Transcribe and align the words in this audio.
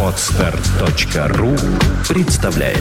Отстар.ру 0.00 1.56
представляет 2.08 2.78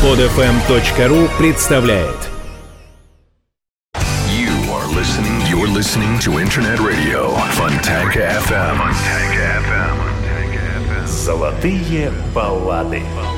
Подфм.ру 0.00 1.28
представляет 1.38 2.16
You 4.30 4.54
are 4.72 4.86
listening, 4.94 5.42
you're 5.50 5.68
listening 5.68 6.18
to 6.20 6.38
Internet 6.38 6.80
Radio 6.80 7.36
Fontanka 7.52 8.40
FM. 8.46 8.78
Fontanka 8.78 9.60
FM. 9.66 11.06
Золотые 11.06 12.10
баллады. 12.34 13.02
Золотые 13.02 13.02
баллады. 13.12 13.31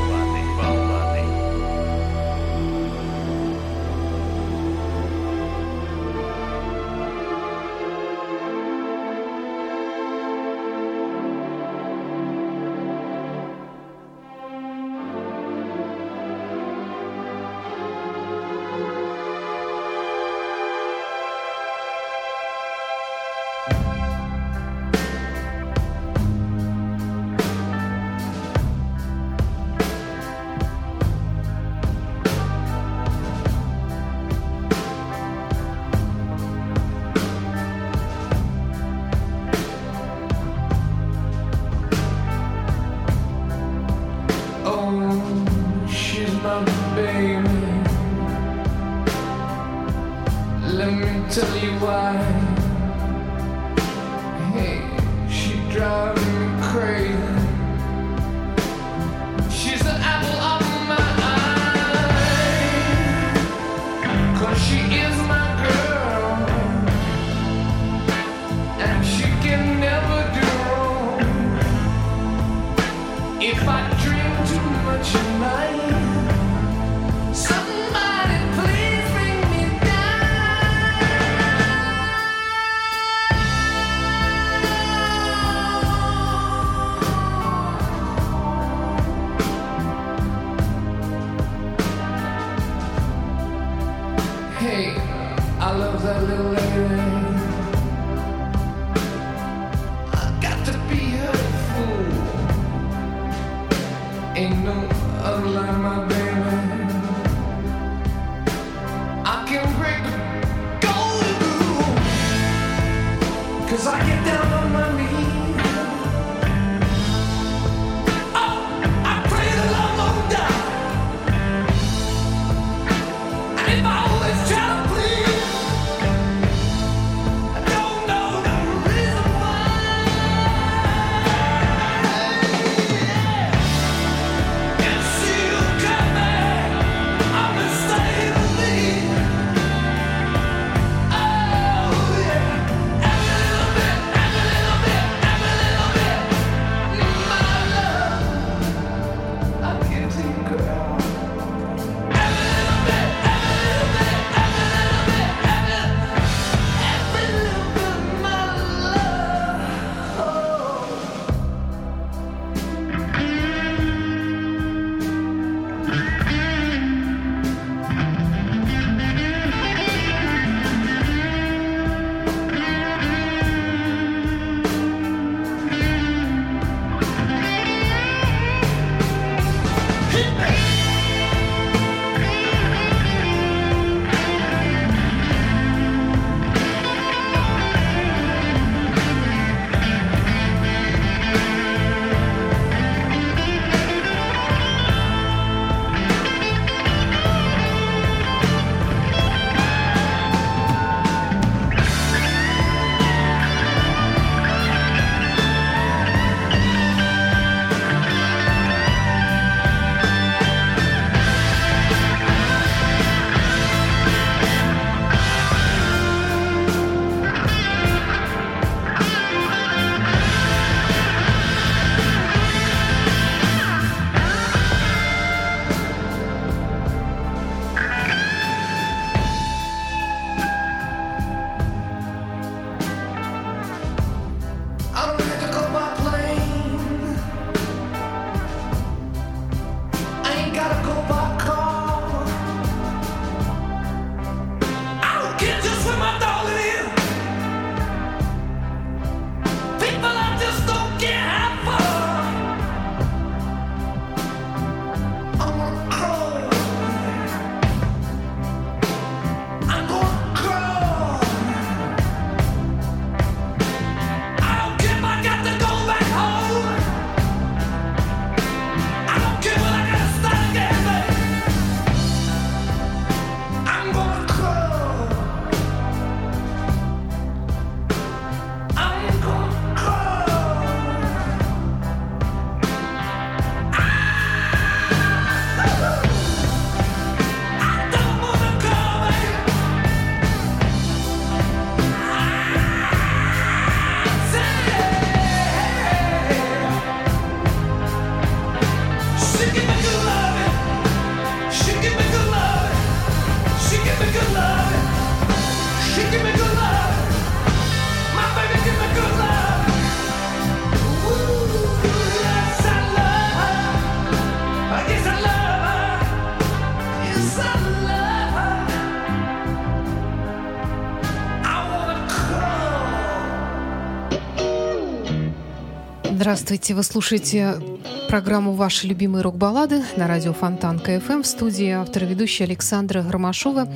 Здравствуйте, 326.35 326.75
вы 326.75 326.83
слушаете 326.83 327.61
программу 328.09 328.55
«Ваши 328.55 328.89
любимые 328.89 329.23
рок-баллады» 329.23 329.85
на 329.97 330.09
радио 330.09 330.33
Фонтан 330.33 330.81
КФМ 330.81 331.23
в 331.23 331.27
студии 331.29 331.69
автор 331.69 332.07
ведущая 332.07 332.43
Александра 332.43 333.03
Громашова. 333.03 333.73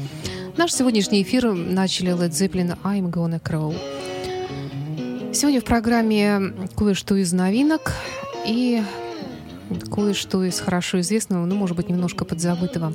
Наш 0.56 0.72
сегодняшний 0.72 1.22
эфир 1.22 1.52
начали 1.52 2.12
Led 2.12 2.30
Zeppelin 2.30 2.76
«I'm 2.82 3.12
Gonna 3.12 3.40
Crow». 3.40 3.72
Сегодня 5.32 5.60
в 5.60 5.64
программе 5.64 6.52
кое-что 6.76 7.14
из 7.14 7.32
новинок 7.32 7.92
и 8.44 8.82
кое-что 9.94 10.42
из 10.42 10.58
хорошо 10.58 10.98
известного, 10.98 11.46
ну, 11.46 11.54
может 11.54 11.76
быть, 11.76 11.88
немножко 11.88 12.24
подзабытого. 12.24 12.92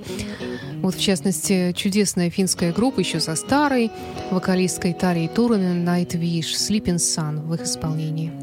Вот, 0.81 0.95
в 0.95 0.99
частности, 0.99 1.71
чудесная 1.71 2.29
финская 2.29 2.73
группа, 2.73 2.99
еще 2.99 3.21
со 3.21 3.37
старой, 3.37 3.91
вокалисткой 4.29 4.93
Тарей 4.93 5.29
Турунен 5.29 5.87
«Nightwish» 5.87 6.51
«Sleeping 6.57 6.97
Sun» 6.97 7.47
в 7.47 7.53
их 7.53 7.61
исполнении. 7.61 8.42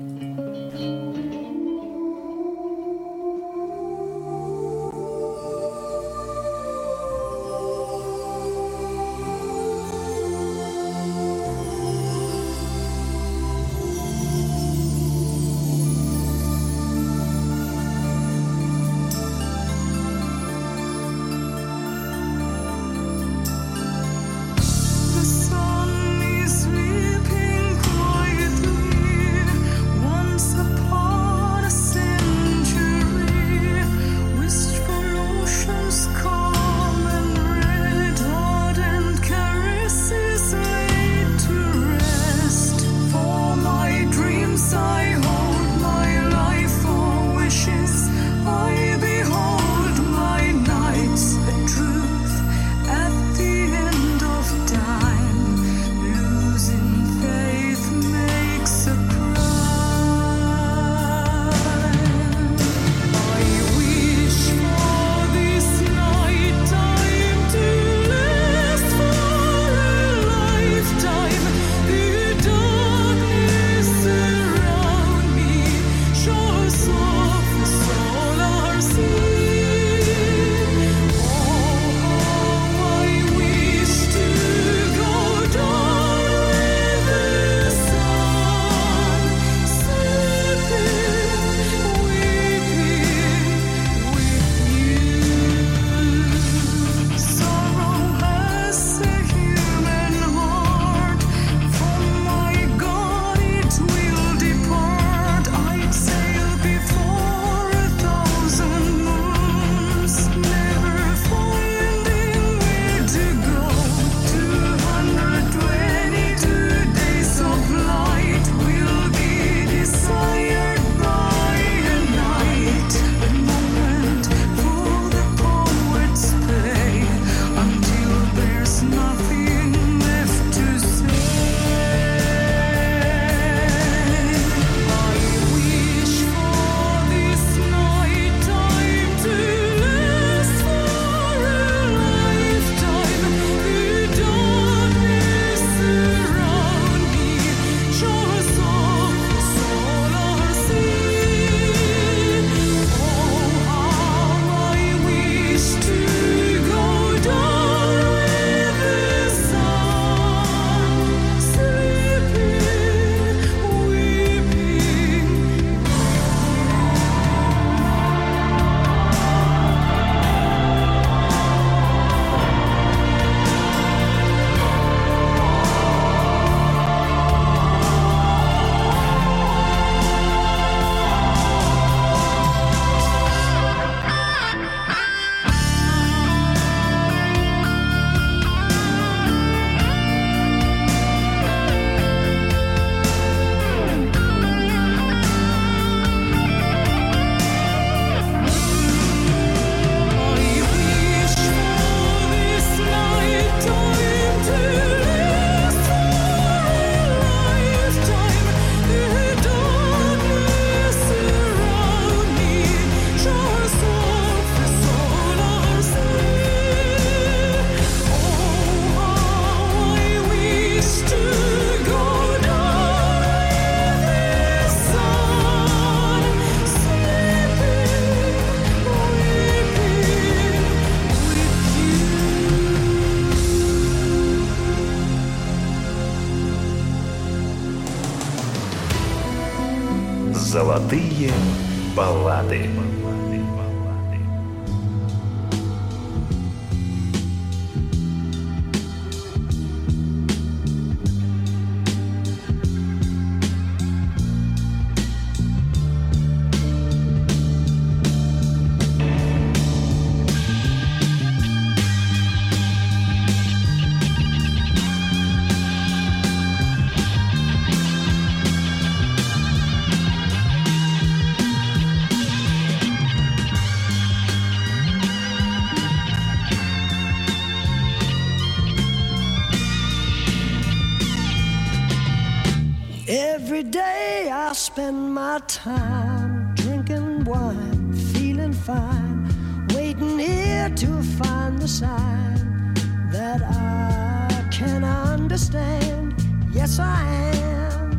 Spend 284.80 285.14
my 285.14 285.38
time 285.46 286.54
drinking 286.54 287.22
wine, 287.24 287.92
feeling 288.14 288.52
fine, 288.52 289.28
waiting 289.74 290.18
here 290.18 290.70
to 290.70 291.02
find 291.18 291.58
the 291.58 291.68
sign 291.68 292.72
that 293.12 293.42
I 293.42 294.48
can 294.50 294.82
understand. 294.82 296.14
Yes, 296.50 296.78
I 296.78 297.02
am. 297.34 297.90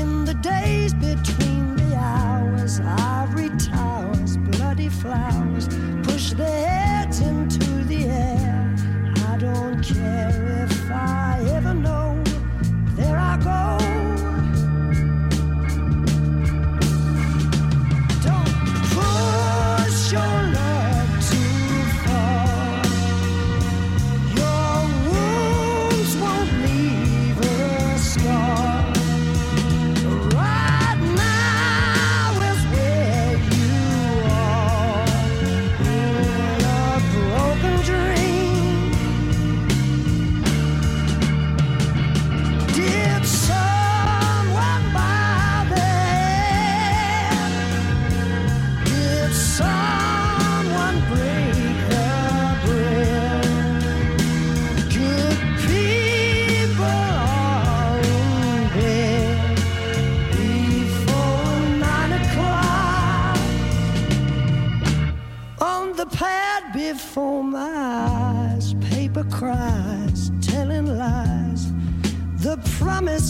In 0.00 0.26
the 0.26 0.34
days 0.34 0.92
between 0.92 1.76
the 1.76 1.96
hours, 1.96 2.80
ivory 2.80 3.48
towers, 3.56 4.36
bloody 4.36 4.90
flowers 4.90 5.68
push 6.02 6.32
their 6.32 6.68
heads 6.68 7.20
into 7.20 7.64
the 7.84 8.04
air. 8.04 8.76
I 9.30 9.38
don't 9.38 9.82
care 9.82 10.37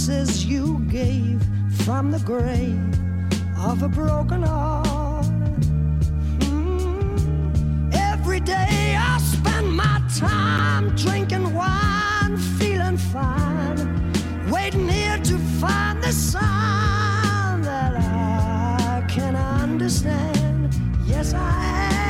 promises 0.09 0.47
you 0.47 0.79
gave 0.89 1.43
from 1.85 2.11
the 2.11 2.19
grave 2.21 2.95
of 3.59 3.83
a 3.83 3.89
broken 3.89 4.43
heart. 4.43 5.27
Mm. 6.41 7.93
Every 7.93 8.41
day 8.41 8.97
I 8.99 9.19
spend 9.19 9.71
my 9.71 10.01
time 10.19 10.97
drinking 10.97 11.53
wine, 11.55 12.39
feeling 12.59 12.97
fine, 12.97 14.13
waiting 14.51 14.89
here 14.89 15.19
to 15.19 15.37
find 15.61 16.03
the 16.03 16.13
sign 16.13 17.61
that 17.63 17.95
I 17.95 19.05
can 19.09 19.37
understand. 19.37 20.75
Yes, 21.07 21.35
I 21.35 21.65
am. 21.93 22.08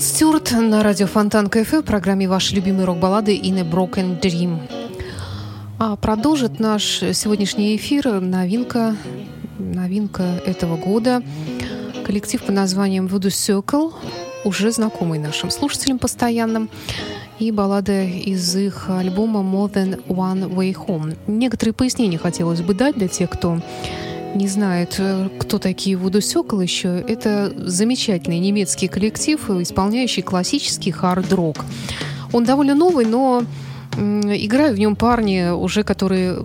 Род 0.00 0.06
Стюарт 0.06 0.52
на 0.52 0.82
радио 0.82 1.06
Фонтан 1.06 1.50
КФ 1.50 1.72
в 1.72 1.82
программе 1.82 2.26
«Ваши 2.26 2.54
любимые 2.54 2.86
рок-баллады» 2.86 3.36
«In 3.36 3.58
a 3.58 3.64
Broken 3.64 4.18
Dream». 4.18 4.58
А 5.78 5.94
продолжит 5.96 6.58
наш 6.58 7.00
сегодняшний 7.12 7.76
эфир 7.76 8.18
новинка, 8.22 8.96
новинка 9.58 10.40
этого 10.46 10.78
года. 10.78 11.22
Коллектив 12.02 12.42
под 12.42 12.54
названием 12.54 13.08
Voodoo 13.08 13.28
Circle, 13.28 13.92
уже 14.44 14.72
знакомый 14.72 15.18
нашим 15.18 15.50
слушателям 15.50 15.98
постоянным, 15.98 16.70
и 17.38 17.50
баллада 17.50 18.02
из 18.02 18.56
их 18.56 18.88
альбома 18.88 19.40
More 19.40 19.70
Than 19.70 20.02
One 20.06 20.48
Way 20.48 20.74
Home. 20.86 21.18
Некоторые 21.26 21.74
пояснения 21.74 22.16
хотелось 22.16 22.62
бы 22.62 22.72
дать 22.72 22.96
для 22.96 23.08
тех, 23.08 23.28
кто 23.28 23.60
не 24.34 24.48
знает, 24.48 24.96
э, 24.98 25.28
кто 25.38 25.58
такие 25.58 25.96
Circle 25.96 26.62
еще. 26.62 27.04
Это 27.06 27.52
замечательный 27.56 28.38
немецкий 28.38 28.88
коллектив, 28.88 29.50
исполняющий 29.50 30.22
классический 30.22 30.90
хард-рок. 30.90 31.64
Он 32.32 32.44
довольно 32.44 32.74
новый, 32.74 33.06
но 33.06 33.42
играют 33.96 34.76
в 34.76 34.78
нем 34.78 34.96
парни 34.96 35.50
уже, 35.50 35.82
которые 35.82 36.44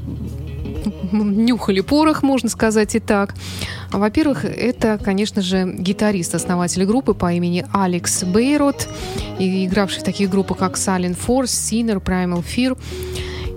нюхали 1.11 1.81
порох, 1.81 2.23
можно 2.23 2.49
сказать 2.49 2.95
и 2.95 2.99
так. 2.99 3.35
Во-первых, 3.91 4.45
это, 4.45 4.99
конечно 5.03 5.41
же, 5.41 5.71
гитарист, 5.77 6.35
основатель 6.35 6.85
группы 6.85 7.13
по 7.13 7.31
имени 7.33 7.65
Алекс 7.71 8.23
Бейрот, 8.23 8.87
игравший 9.39 10.01
в 10.01 10.03
таких 10.03 10.29
группах, 10.29 10.57
как 10.57 10.75
Silent 10.75 11.17
Force, 11.17 11.45
Sinner, 11.45 12.01
Primal 12.01 12.43
Fear. 12.43 12.77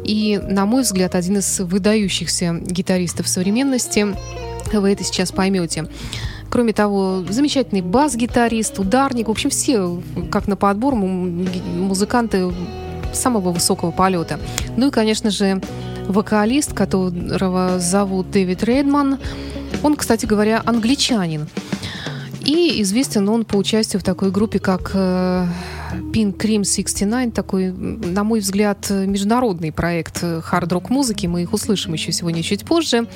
И, 0.08 0.40
на 0.42 0.64
мой 0.64 0.84
взгляд, 0.84 1.14
один 1.14 1.36
из 1.36 1.60
выдающихся 1.60 2.54
гитаристов 2.62 3.28
современности. 3.28 4.06
Вы 4.72 4.92
это 4.92 5.04
сейчас 5.04 5.32
поймете. 5.32 5.86
Кроме 6.48 6.72
того, 6.72 7.26
замечательный 7.28 7.82
бас-гитарист, 7.82 8.78
ударник. 8.78 9.28
В 9.28 9.30
общем, 9.30 9.50
все, 9.50 10.00
как 10.30 10.48
на 10.48 10.56
подбор, 10.56 10.94
музыканты 10.94 12.50
самого 13.12 13.52
высокого 13.52 13.90
полета. 13.90 14.40
Ну 14.78 14.88
и, 14.88 14.90
конечно 14.90 15.30
же, 15.30 15.60
вокалист, 16.06 16.72
которого 16.72 17.78
зовут 17.78 18.30
Дэвид 18.30 18.64
Рейдман. 18.64 19.18
Он, 19.82 19.94
кстати 19.94 20.24
говоря, 20.24 20.62
англичанин. 20.64 21.48
И 22.46 22.80
известен 22.80 23.28
он 23.28 23.44
по 23.44 23.56
участию 23.56 24.00
в 24.00 24.04
такой 24.04 24.30
группе, 24.30 24.58
как 24.58 24.92
э, 24.94 25.46
Pink 26.12 26.36
Cream 26.36 26.64
69, 26.64 27.32
такой, 27.34 27.70
на 27.72 28.24
мой 28.24 28.40
взгляд, 28.40 28.90
международный 28.90 29.72
проект 29.72 30.22
хард-рок 30.42 30.90
музыки. 30.90 31.26
Мы 31.26 31.42
их 31.42 31.52
услышим 31.52 31.92
еще 31.92 32.12
сегодня 32.12 32.42
чуть 32.42 32.64
позже. 32.64 33.06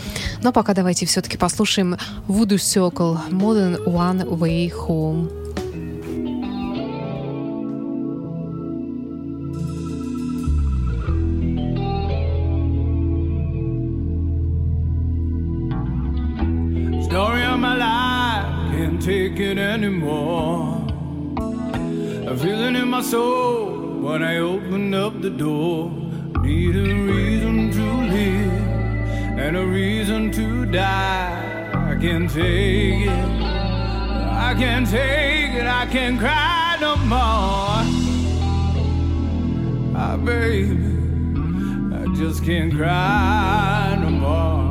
Но 0.43 0.53
пока 0.53 0.75
давайте 0.75 1.07
все-таки 1.07 1.37
послушаем 1.37 1.97
Voodoo 2.29 2.57
Circle 2.57 3.19
More 3.31 3.55
Than 3.57 3.85
One 3.87 4.39
Way 4.39 4.73
Home. 4.87 5.31
Story 17.09 17.45
of 17.45 17.59
my 17.59 17.77
life, 17.77 18.73
can't 18.73 19.03
take 19.03 19.39
it 19.39 19.59
anymore. 19.59 20.92
a 22.33 22.37
feeling 22.39 22.77
in 22.77 22.89
my 22.89 23.03
soul 23.03 24.01
when 24.01 24.23
I 24.23 24.39
opened 24.39 24.95
up 24.95 25.21
the 25.21 25.29
door. 25.29 25.91
Need 26.41 26.77
a 26.77 26.95
reason 27.13 27.71
to 27.73 27.85
live 28.15 29.39
and 29.39 29.55
a 29.55 29.67
reason 29.67 30.31
to 30.33 30.65
die. 30.65 31.91
I 31.91 31.95
can't 32.01 32.31
take 32.31 33.07
it, 33.07 33.43
I 34.49 34.55
can 34.57 34.87
take 34.87 35.53
it, 35.61 35.67
I 35.67 35.85
can 35.85 36.19
cry 36.19 36.79
no 36.81 36.97
more. 37.13 37.83
Ah, 39.95 40.17
baby, 40.17 40.79
I 41.99 42.03
just 42.17 42.43
can't 42.45 42.73
cry 42.73 43.99
no 44.01 44.09
more. 44.09 44.62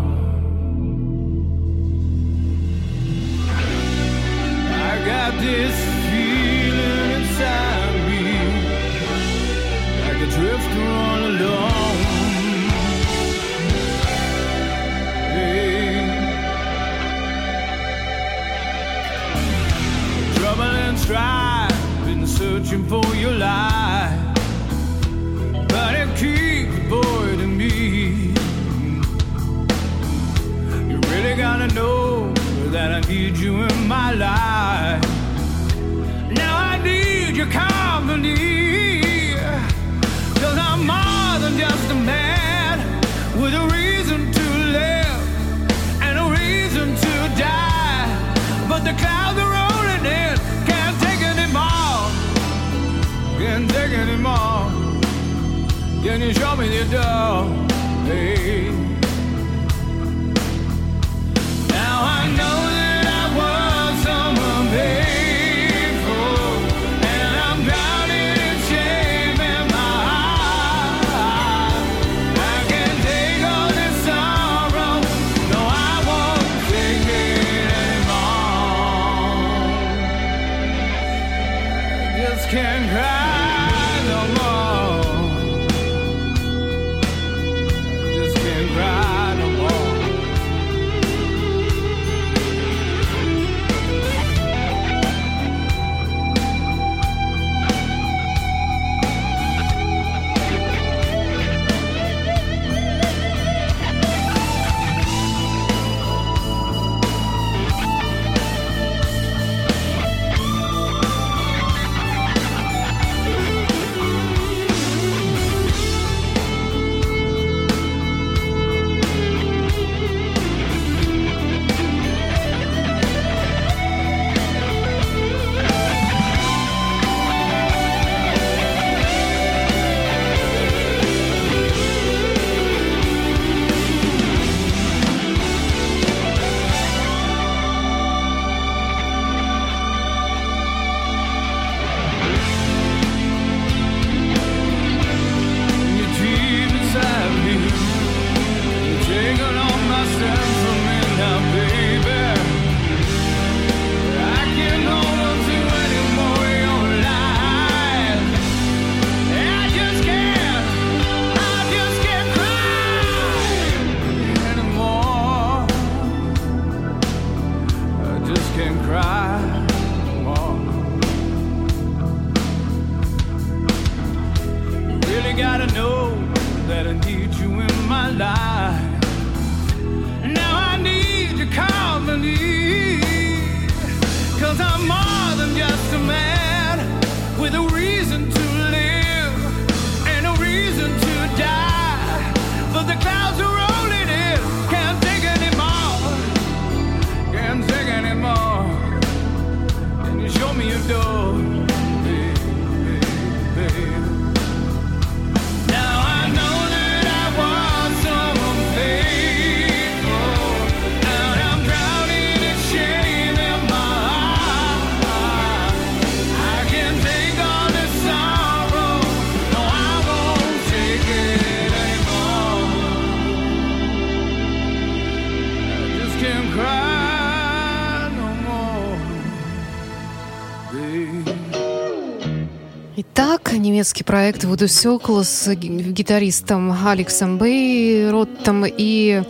Немецкий 233.58 234.04
проект 234.04 234.46
Вуду 234.46 234.66
Circle 234.66 235.24
с 235.24 235.54
гитаристом 235.56 236.74
Алексом 236.86 237.38
Бейроттом 237.38 238.66
и 238.66 239.24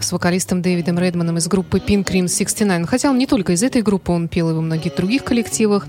с 0.00 0.10
вокалистом 0.10 0.62
Дэвидом 0.62 0.98
Редманом 0.98 1.38
из 1.38 1.46
группы 1.46 1.78
Pink 1.78 2.04
Cream 2.04 2.28
69. 2.28 2.88
Хотя 2.88 3.10
он 3.10 3.18
не 3.18 3.26
только 3.26 3.52
из 3.52 3.62
этой 3.62 3.82
группы, 3.82 4.10
он 4.10 4.26
пел 4.26 4.50
и 4.50 4.52
во 4.52 4.60
многих 4.60 4.96
других 4.96 5.22
коллективах. 5.22 5.86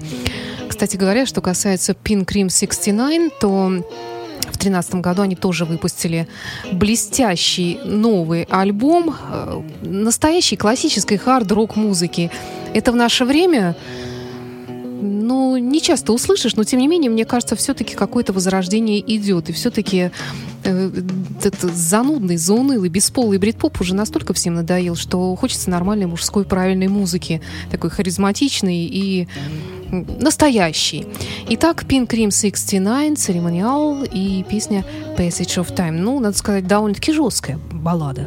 Кстати 0.70 0.98
говоря, 0.98 1.26
что 1.26 1.42
касается 1.42 1.94
Pink 1.94 2.26
Cream 2.26 2.50
69, 2.50 3.40
то 3.40 3.50
в 3.50 4.58
2013 4.58 4.96
году 4.96 5.24
они 5.24 5.36
тоже 5.36 5.66
выпустили 5.66 6.28
блестящий 6.72 7.80
новый 7.84 8.44
альбом 8.50 9.16
э, 9.32 9.62
настоящей 9.82 10.58
классической 10.58 11.18
хард-рок 11.18 11.76
музыки. 11.76 12.30
Это 12.74 12.92
в 12.92 12.96
наше 12.96 13.26
время 13.26 13.76
ну, 15.04 15.58
не 15.58 15.82
часто 15.82 16.14
услышишь, 16.14 16.56
но 16.56 16.64
тем 16.64 16.80
не 16.80 16.88
менее, 16.88 17.12
мне 17.12 17.26
кажется, 17.26 17.56
все-таки 17.56 17.96
какое-то 17.96 18.34
возрождение 18.34 19.00
идет. 19.00 19.50
И 19.50 19.54
все-таки 19.54 20.12
э, 20.64 20.92
этот 21.44 21.76
занудный, 21.76 22.38
заунылый, 22.38 22.90
бесполый 22.90 23.38
брит-поп 23.38 23.82
уже 23.82 23.96
настолько 23.96 24.34
всем 24.34 24.56
надоел, 24.56 24.96
что 24.96 25.36
хочется 25.36 25.70
нормальной 25.70 26.06
мужской 26.06 26.46
правильной 26.46 26.88
музыки, 26.88 27.42
такой 27.70 27.90
харизматичной 27.90 28.86
и 28.86 29.28
настоящий. 29.92 31.06
Итак, 31.50 31.84
Pink 31.84 32.08
Cream 32.08 32.32
69, 32.32 33.20
церемониал 33.20 34.04
и 34.04 34.44
песня 34.50 34.86
Passage 35.18 35.64
of 35.64 35.76
Time. 35.76 35.92
Ну, 35.92 36.20
надо 36.20 36.38
сказать, 36.38 36.66
довольно-таки 36.66 37.12
жесткая 37.12 37.60
баллада. 37.72 38.26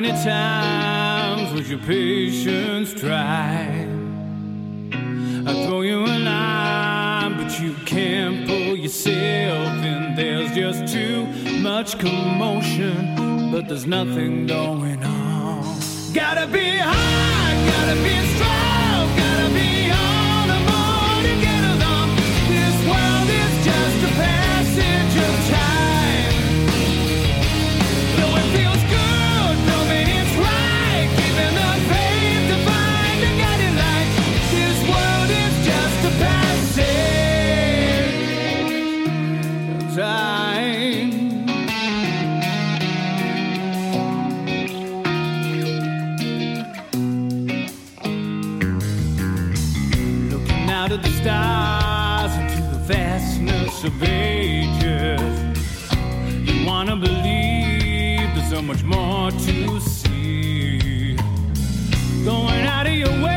many 0.00 0.24
times 0.24 1.52
was 1.52 1.70
your 1.70 1.78
patience 1.78 2.92
tried? 2.94 3.88
I 5.46 5.64
throw 5.64 5.82
you 5.82 6.00
a 6.00 6.18
line, 6.18 7.36
but 7.36 7.60
you 7.60 7.74
can't 7.86 8.44
pull 8.44 8.76
yourself 8.76 9.84
in. 9.84 10.16
There's 10.16 10.52
just 10.52 10.92
too 10.92 11.26
much 11.60 11.96
commotion, 12.00 13.52
but 13.52 13.68
there's 13.68 13.86
nothing 13.86 14.48
going 14.48 15.00
on. 15.04 15.78
Gotta 16.12 16.48
be 16.48 16.78
high. 16.78 17.33
of 53.94 54.02
ages. 54.08 55.20
You 56.48 56.66
wanna 56.66 56.96
believe 56.96 58.34
there's 58.34 58.50
so 58.50 58.62
much 58.62 58.82
more 58.82 59.30
to 59.30 59.80
see. 59.80 61.16
Going 62.24 62.66
out 62.66 62.86
of 62.86 62.94
your 62.94 63.22
way. 63.22 63.33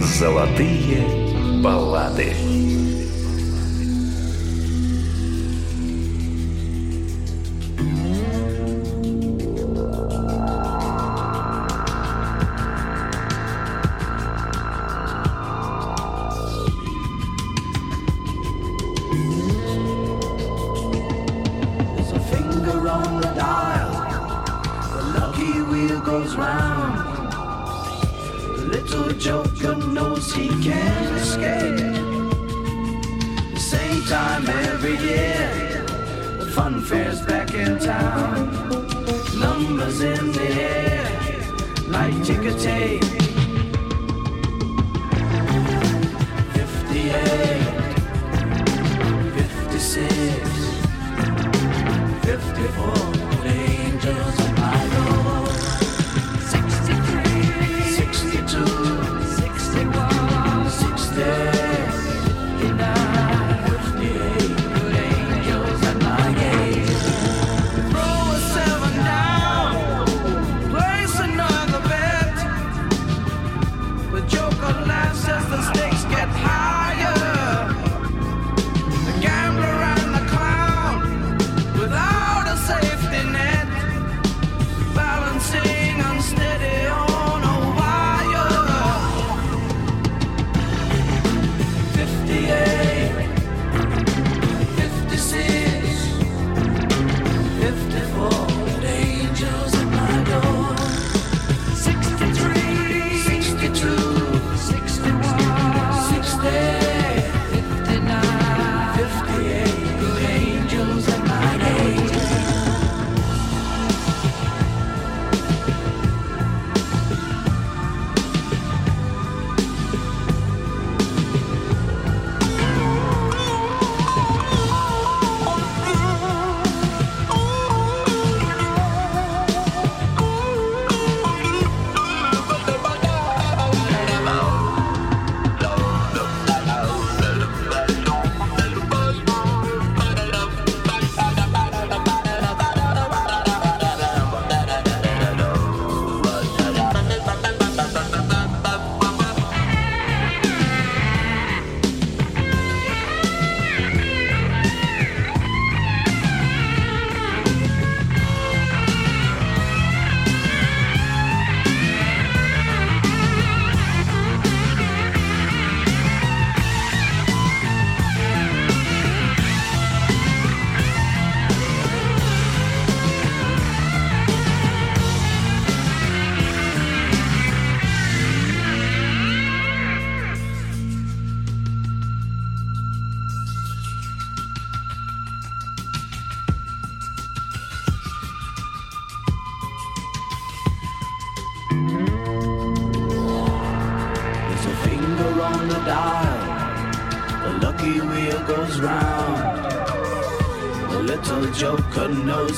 Золотые 0.00 0.98
баллады. 1.62 2.34
she 30.38 30.48
can't 30.62 31.16
escape. 31.16 31.78
The 33.54 33.60
same 33.60 34.02
time 34.04 34.46
every 34.48 34.96
year, 34.98 35.84
the 36.38 36.46
fun 36.46 36.80
fair's 36.80 37.20
back 37.22 37.54
in 37.54 37.78
town. 37.78 38.48
Numbers 39.38 40.00
in 40.00 40.32
the 40.32 40.48
air, 40.70 41.06
like 41.88 42.14
ticker 42.24 42.56
tape. 42.58 43.04
58. 46.54 47.57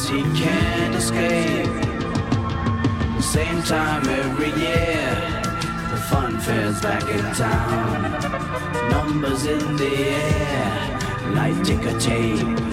he 0.08 0.22
can't 0.22 0.94
escape. 0.94 1.66
The 3.16 3.22
same 3.22 3.62
time 3.62 4.08
every 4.08 4.52
year, 4.60 5.42
the 5.90 5.96
fun 6.08 6.38
fair's 6.40 6.80
back 6.80 7.02
in 7.02 7.24
town. 7.34 8.90
Numbers 8.90 9.46
in 9.46 9.76
the 9.76 9.94
air, 9.96 10.98
like 11.34 11.62
ticker 11.64 11.98
tape. 11.98 12.69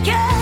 Yeah. 0.00 0.41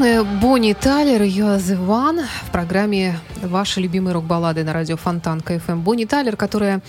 Чудесная 0.00 0.24
Бонни 0.40 0.72
Тайлер, 0.72 1.20
the 1.58 1.86
one 1.86 2.24
в 2.46 2.50
программе 2.50 3.20
«Ваши 3.42 3.80
любимые 3.80 4.14
рок-баллады» 4.14 4.64
на 4.64 4.72
радио 4.72 4.96
Фонтанка 4.96 5.42
FM. 5.42 5.80
Бонни 5.80 6.06
Тайлер, 6.06 6.36
которая 6.36 6.80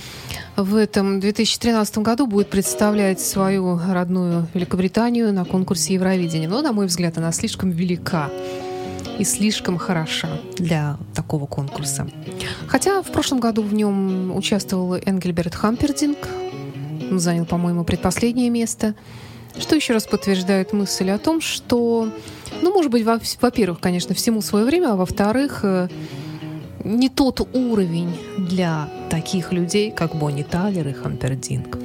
в 0.56 0.78
этом 0.78 1.20
2013 1.20 1.98
году 1.98 2.26
будет 2.26 2.50
представлять 2.50 3.20
свою 3.20 3.78
родную 3.86 4.48
Великобританию 4.54 5.34
на 5.34 5.44
конкурсе 5.44 5.96
Евровидения. 5.96 6.48
Но, 6.48 6.62
на 6.62 6.72
мой 6.72 6.86
взгляд, 6.86 7.18
она 7.18 7.34
слишком 7.34 7.72
велика 7.72 8.30
и 9.20 9.26
слишком 9.26 9.78
хороша 9.78 10.30
для 10.58 10.98
такого 11.14 11.48
конкурса. 11.48 12.08
Хотя 12.68 13.02
в 13.02 13.12
прошлом 13.12 13.42
году 13.42 13.62
в 13.62 13.74
нем 13.74 14.34
участвовал 14.34 14.96
Энгельберт 14.96 15.54
Хампердинг, 15.54 16.18
он 17.12 17.20
занял, 17.20 17.46
по-моему, 17.46 17.84
предпоследнее 17.84 18.50
место, 18.50 18.96
что 19.60 19.76
еще 19.76 19.92
раз 19.92 20.08
подтверждает 20.08 20.72
мысль 20.72 21.10
о 21.10 21.18
том, 21.18 21.42
что 21.42 22.10
ну, 22.62 22.74
может 22.74 22.92
быть, 22.92 23.06
во-первых, 23.06 23.80
конечно, 23.80 24.16
всему 24.16 24.42
свое 24.42 24.66
время, 24.66 24.94
а 24.94 24.96
во-вторых, 24.96 25.62
э, 25.64 25.88
не 26.84 27.10
тот 27.10 27.48
уровень 27.56 28.14
для 28.38 28.90
таких 29.10 29.52
людей, 29.52 29.92
как 29.92 30.16
Бонни 30.16 30.44
Талер 30.44 30.88
и 30.88 30.94
Хампердинг. 30.94 31.78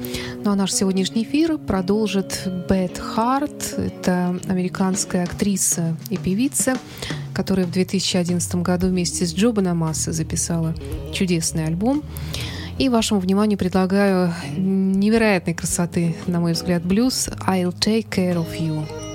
Ну 0.43 0.51
а 0.51 0.55
наш 0.55 0.73
сегодняшний 0.73 1.23
эфир 1.23 1.57
продолжит 1.57 2.47
Бет 2.69 2.97
Харт. 2.97 3.75
Это 3.77 4.39
американская 4.47 5.23
актриса 5.23 5.95
и 6.09 6.17
певица, 6.17 6.77
которая 7.33 7.65
в 7.65 7.71
2011 7.71 8.55
году 8.55 8.87
вместе 8.87 9.25
с 9.25 9.33
Джо 9.33 9.51
Банамасса 9.51 10.11
записала 10.11 10.73
чудесный 11.13 11.65
альбом. 11.65 12.03
И 12.77 12.89
вашему 12.89 13.19
вниманию 13.19 13.57
предлагаю 13.57 14.33
невероятной 14.55 15.55
красоты, 15.55 16.15
на 16.27 16.39
мой 16.39 16.53
взгляд, 16.53 16.85
блюз 16.85 17.27
«I'll 17.47 17.73
take 17.73 18.07
care 18.09 18.35
of 18.35 18.59
you». 18.59 19.06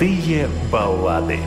Золотые 0.00 0.48
баллады. 0.72 1.38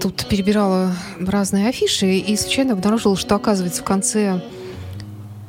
тут 0.00 0.26
перебирала 0.26 0.92
разные 1.20 1.68
афиши 1.68 2.18
и 2.18 2.36
случайно 2.36 2.72
обнаружила, 2.74 3.16
что, 3.16 3.34
оказывается, 3.34 3.82
в 3.82 3.84
конце 3.84 4.40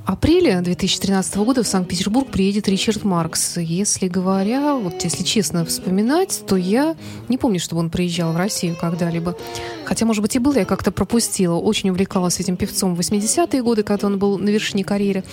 апреля 0.05 0.61
2013 0.61 1.35
года 1.37 1.63
в 1.63 1.67
Санкт-Петербург 1.67 2.29
приедет 2.29 2.67
Ричард 2.67 3.03
Маркс. 3.03 3.57
Если 3.57 4.07
говоря, 4.07 4.75
вот 4.75 5.03
если 5.03 5.23
честно 5.23 5.65
вспоминать, 5.65 6.43
то 6.47 6.55
я 6.55 6.95
не 7.27 7.37
помню, 7.37 7.59
чтобы 7.59 7.81
он 7.81 7.89
приезжал 7.89 8.31
в 8.31 8.37
Россию 8.37 8.75
когда-либо. 8.79 9.35
Хотя, 9.83 10.05
может 10.05 10.21
быть, 10.21 10.35
и 10.35 10.39
был, 10.39 10.53
я 10.53 10.65
как-то 10.65 10.91
пропустила. 10.91 11.55
Очень 11.55 11.89
увлекалась 11.89 12.39
этим 12.39 12.55
певцом 12.55 12.95
в 12.95 12.99
80-е 12.99 13.63
годы, 13.63 13.83
когда 13.83 14.07
он 14.07 14.19
был 14.19 14.37
на 14.37 14.49
вершине 14.49 14.83
карьеры. 14.83 15.23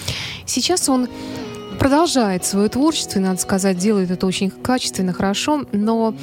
Сейчас 0.47 0.89
он 0.89 1.09
продолжает 1.79 2.45
свое 2.45 2.69
творчество, 2.69 3.19
и, 3.19 3.23
надо 3.23 3.41
сказать, 3.41 3.77
делает 3.77 4.11
это 4.11 4.27
очень 4.27 4.51
качественно, 4.51 5.13
хорошо, 5.13 5.65
но 5.73 6.15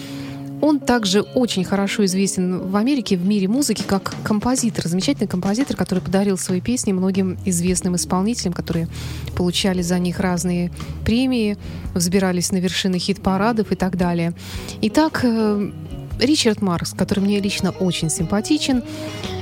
он 0.62 0.80
также 0.80 1.22
очень 1.22 1.64
хорошо 1.64 2.06
известен 2.06 2.60
в 2.70 2.76
Америке, 2.76 3.16
в 3.16 3.26
мире 3.26 3.48
музыки, 3.48 3.84
как 3.86 4.14
композитор, 4.24 4.88
замечательный 4.88 5.28
композитор, 5.28 5.78
который 5.78 6.00
подарил 6.00 6.38
свои 6.38 6.60
песни 6.60 6.92
многим 6.92 7.38
известным 7.46 7.96
исполнителям, 7.96 8.54
которые 8.54 8.88
получали 9.36 9.82
за 9.82 10.00
них 10.00 10.20
разные 10.20 10.72
премии, 11.06 11.58
взбирались 11.94 12.52
на 12.52 12.58
вершины 12.58 13.00
хит-парадов 13.00 13.72
и 13.72 13.76
так 13.76 13.98
далее. 13.98 14.34
Итак, 14.82 15.22
э, 15.24 15.72
Ричард 16.20 16.62
Маркс, 16.62 16.94
который 16.94 17.22
мне 17.22 17.40
лично 17.40 17.72
очень 17.72 18.10
симпатичен, 18.10 18.84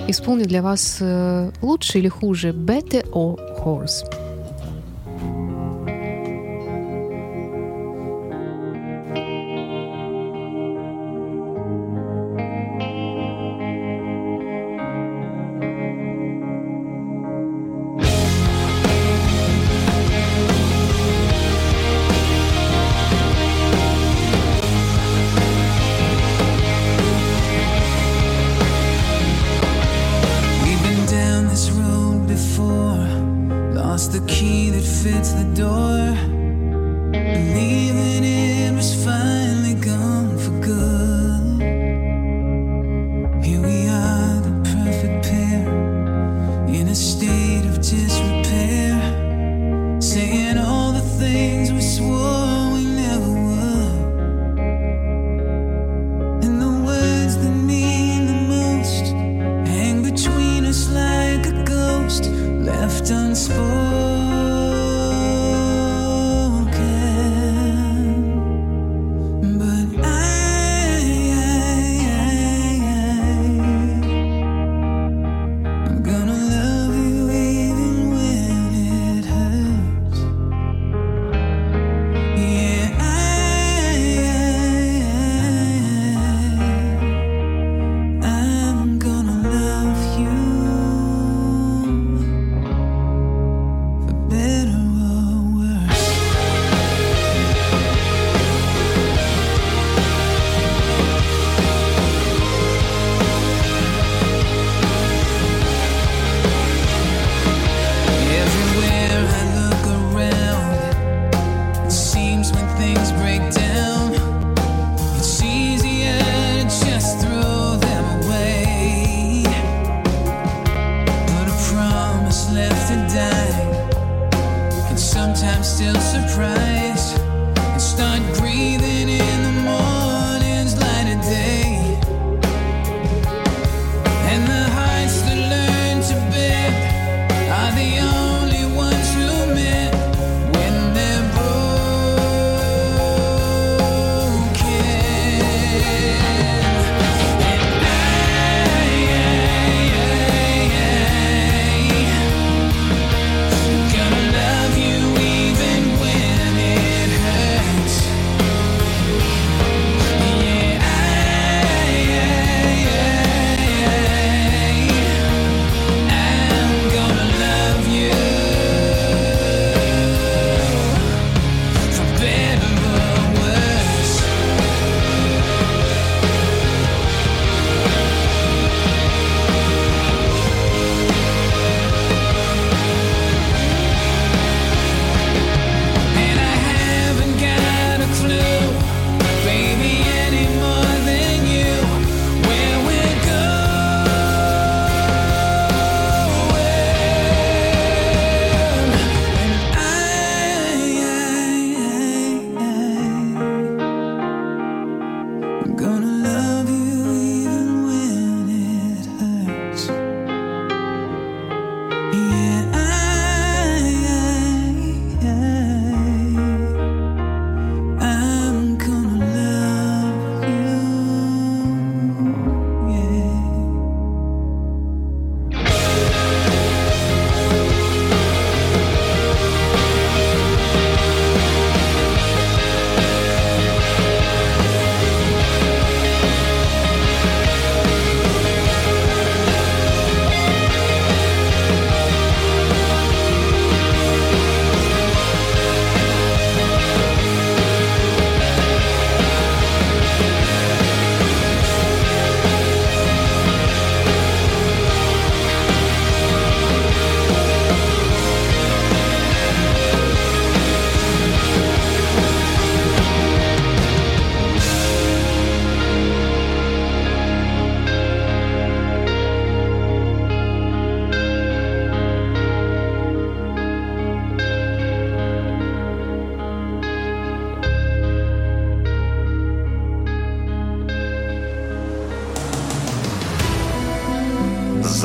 исполнит 0.07 0.47
для 0.47 0.61
вас 0.61 0.97
э, 0.99 1.51
лучше 1.61 1.97
или 1.97 2.07
хуже 2.07 2.49
«Better 2.49 3.09
or 3.11 3.39
Horse». 3.63 4.26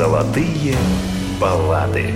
Золотые 0.03 0.75
баллады. 1.41 2.13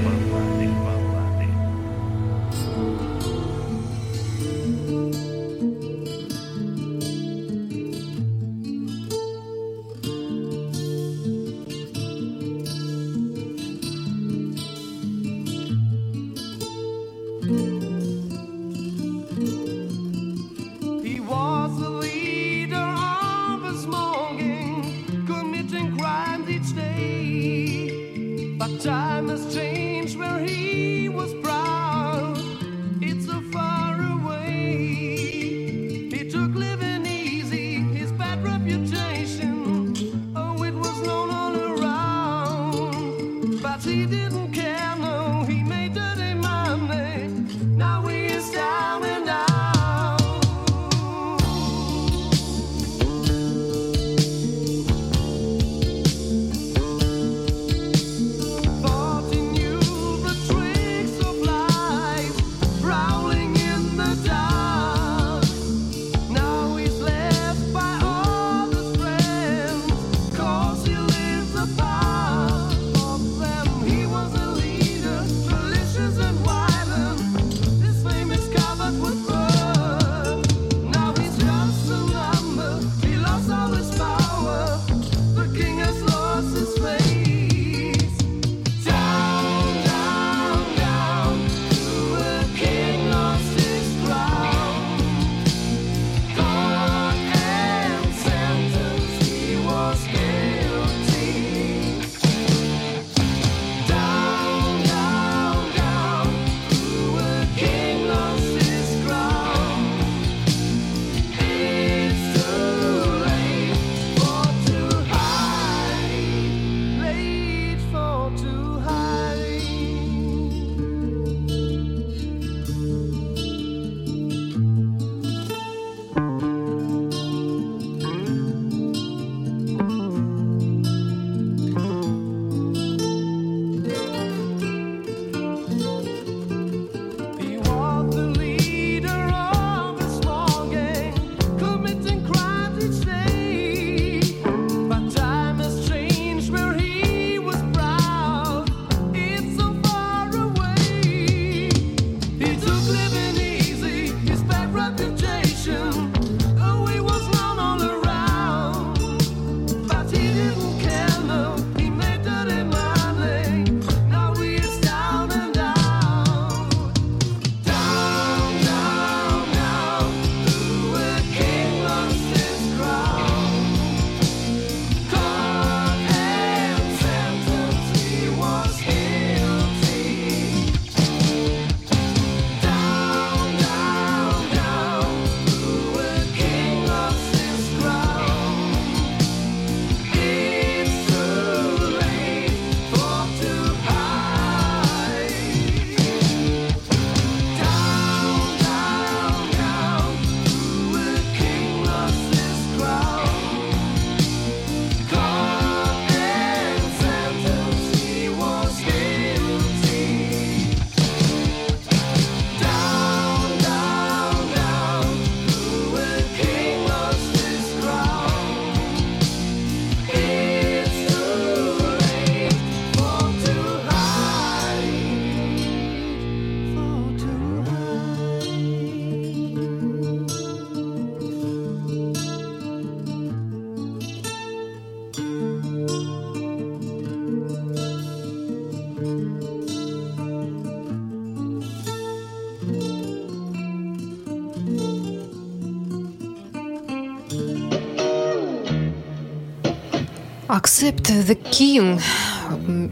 Accept 250.77 251.27
the 251.27 251.39
King. 251.51 251.99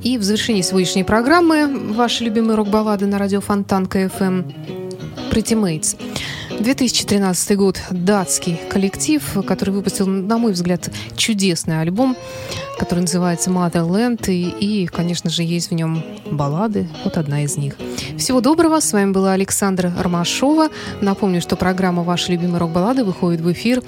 И 0.03 0.16
в 0.16 0.22
завершении 0.22 0.62
сегодняшней 0.62 1.05
программы 1.05 1.93
ваши 1.93 2.24
любимые 2.24 2.57
рок-баллады 2.57 3.05
на 3.05 3.18
радио 3.18 3.43
Фонтан 3.43 3.85
КФМ 3.85 4.41
Pretty 5.30 5.55
Mates. 5.55 5.95
2013 6.59 7.57
год. 7.59 7.78
Датский 7.91 8.59
коллектив, 8.70 9.22
который 9.47 9.70
выпустил, 9.70 10.07
на 10.07 10.39
мой 10.39 10.53
взгляд, 10.53 10.91
чудесный 11.14 11.82
альбом, 11.82 12.16
который 12.78 13.01
называется 13.01 13.51
Motherland. 13.51 14.32
И, 14.32 14.49
и 14.49 14.87
конечно 14.87 15.28
же, 15.28 15.43
есть 15.43 15.68
в 15.70 15.74
нем 15.74 16.03
баллады. 16.30 16.89
Вот 17.05 17.18
одна 17.18 17.45
из 17.45 17.59
них. 17.59 17.76
Всего 18.16 18.41
доброго. 18.41 18.80
С 18.80 18.95
вами 18.95 19.12
была 19.12 19.32
Александра 19.35 19.93
Ромашова. 20.01 20.70
Напомню, 21.03 21.43
что 21.43 21.55
программа 21.57 22.03
«Ваши 22.03 22.32
любимые 22.32 22.61
рок-баллады» 22.61 23.05
выходит 23.05 23.43
в 23.43 23.53
эфир 23.53 23.82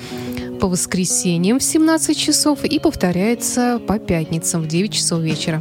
по 0.59 0.69
воскресеньям 0.69 1.59
в 1.59 1.63
17 1.63 2.17
часов 2.17 2.65
и 2.65 2.79
повторяется 2.79 3.81
по 3.87 3.99
пятницам 3.99 4.63
в 4.63 4.67
9 4.67 4.93
часов 4.93 5.21
вечера. 5.21 5.61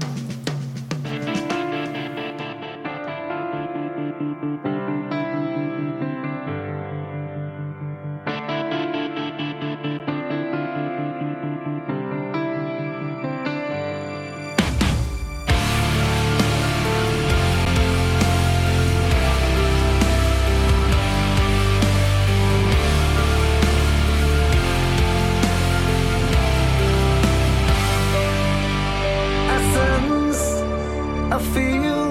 feel 31.55 32.07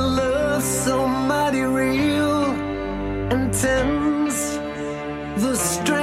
a 0.00 0.04
love 0.20 0.62
so 0.62 1.06
mighty 1.06 1.60
real 1.60 2.42
the 5.36 5.54
strength. 5.54 5.97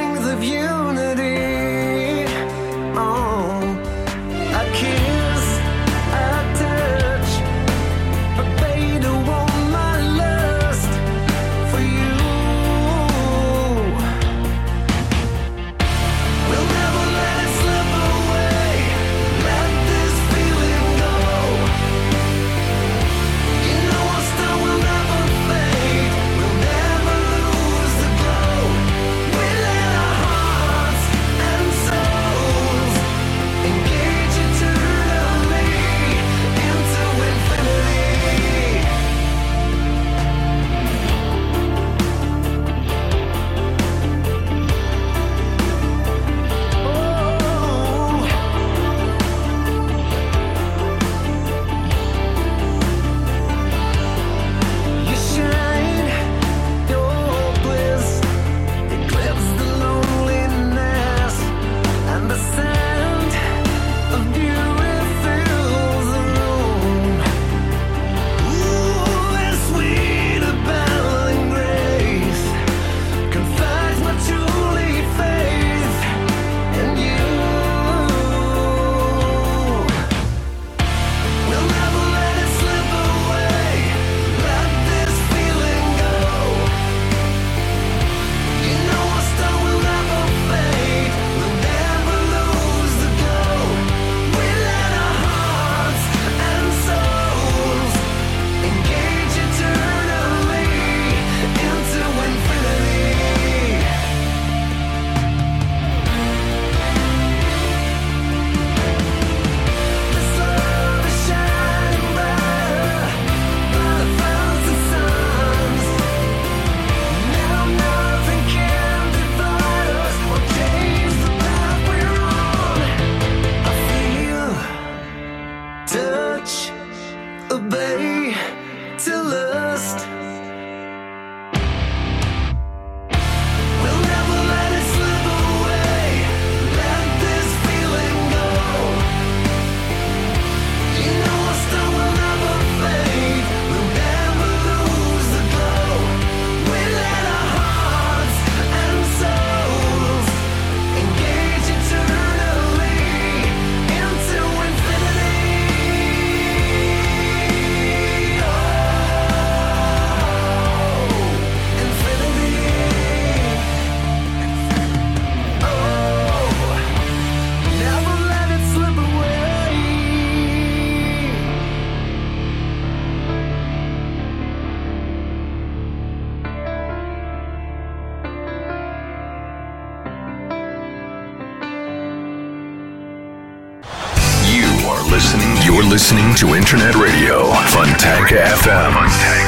Internet 186.66 186.96
Radio, 186.96 187.54
Fontanka 187.68 188.42
FM. 188.58 188.94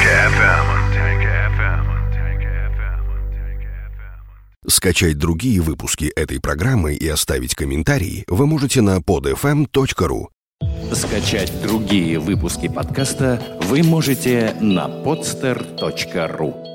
FM. 0.06 0.58
Скачать 4.68 5.18
другие 5.18 5.60
выпуски 5.60 6.12
этой 6.14 6.40
программы 6.40 6.94
и 6.94 7.08
оставить 7.08 7.56
комментарии 7.56 8.24
вы 8.28 8.46
можете 8.46 8.82
на 8.82 8.98
podfm.ru. 8.98 10.26
Скачать 10.92 11.52
другие 11.60 12.20
выпуски 12.20 12.68
подкаста 12.68 13.42
вы 13.62 13.82
можете 13.82 14.54
на 14.60 14.86
podster.ru. 14.86 16.67